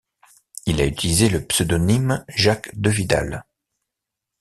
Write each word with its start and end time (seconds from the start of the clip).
Il 0.65 0.81
a 0.81 0.87
utilisé 0.87 1.29
le 1.29 1.45
pseudonyme 1.45 2.25
Jacques 2.29 2.71
Devidal. 2.75 3.45